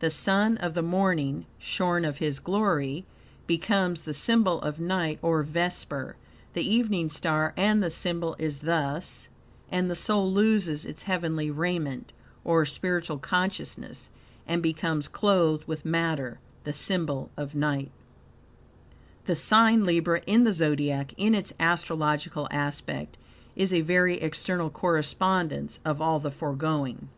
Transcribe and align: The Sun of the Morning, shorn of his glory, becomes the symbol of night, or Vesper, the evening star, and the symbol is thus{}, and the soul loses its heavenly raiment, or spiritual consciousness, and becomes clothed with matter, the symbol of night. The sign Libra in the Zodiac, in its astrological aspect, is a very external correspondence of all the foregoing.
The 0.00 0.10
Sun 0.10 0.56
of 0.56 0.74
the 0.74 0.82
Morning, 0.82 1.46
shorn 1.56 2.04
of 2.04 2.18
his 2.18 2.40
glory, 2.40 3.06
becomes 3.46 4.02
the 4.02 4.12
symbol 4.12 4.60
of 4.62 4.80
night, 4.80 5.20
or 5.22 5.44
Vesper, 5.44 6.16
the 6.52 6.68
evening 6.68 7.08
star, 7.10 7.54
and 7.56 7.80
the 7.80 7.88
symbol 7.88 8.34
is 8.40 8.62
thus{}, 8.62 9.28
and 9.70 9.88
the 9.88 9.94
soul 9.94 10.32
loses 10.32 10.84
its 10.84 11.02
heavenly 11.04 11.48
raiment, 11.48 12.12
or 12.42 12.66
spiritual 12.66 13.18
consciousness, 13.18 14.10
and 14.48 14.64
becomes 14.64 15.06
clothed 15.06 15.62
with 15.68 15.84
matter, 15.84 16.40
the 16.64 16.72
symbol 16.72 17.30
of 17.36 17.54
night. 17.54 17.92
The 19.26 19.36
sign 19.36 19.86
Libra 19.86 20.22
in 20.26 20.42
the 20.42 20.52
Zodiac, 20.52 21.14
in 21.16 21.36
its 21.36 21.52
astrological 21.60 22.48
aspect, 22.50 23.16
is 23.54 23.72
a 23.72 23.82
very 23.82 24.16
external 24.20 24.70
correspondence 24.70 25.78
of 25.84 26.02
all 26.02 26.18
the 26.18 26.32
foregoing. 26.32 27.10